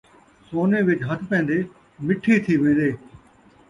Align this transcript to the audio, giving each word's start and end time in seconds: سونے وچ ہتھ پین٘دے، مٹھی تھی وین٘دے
سونے 0.47 0.79
وچ 0.87 0.99
ہتھ 1.07 1.23
پین٘دے، 1.29 1.57
مٹھی 2.05 2.35
تھی 2.43 2.53
وین٘دے 2.61 2.89